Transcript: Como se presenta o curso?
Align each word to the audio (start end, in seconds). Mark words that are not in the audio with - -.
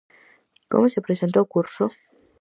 Como 0.71 0.85
se 0.93 1.03
presenta 1.07 1.43
o 1.43 1.49
curso? 1.53 1.85